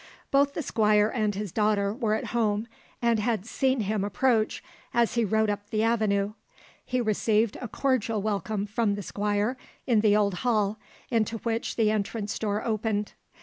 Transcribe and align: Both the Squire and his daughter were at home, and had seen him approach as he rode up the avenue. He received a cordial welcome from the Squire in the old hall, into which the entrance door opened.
Both 0.31 0.55
the 0.55 0.63
Squire 0.63 1.09
and 1.13 1.35
his 1.35 1.51
daughter 1.51 1.93
were 1.93 2.15
at 2.15 2.25
home, 2.33 2.67
and 3.03 3.19
had 3.19 3.45
seen 3.45 3.81
him 3.81 4.03
approach 4.03 4.63
as 4.95 5.13
he 5.13 5.23
rode 5.23 5.51
up 5.51 5.69
the 5.69 5.83
avenue. 5.83 6.33
He 6.83 6.99
received 6.99 7.55
a 7.61 7.67
cordial 7.67 8.19
welcome 8.19 8.65
from 8.65 8.95
the 8.95 9.03
Squire 9.03 9.57
in 9.85 9.99
the 9.99 10.17
old 10.17 10.33
hall, 10.41 10.79
into 11.11 11.37
which 11.37 11.75
the 11.75 11.91
entrance 11.91 12.39
door 12.39 12.65
opened. 12.65 13.13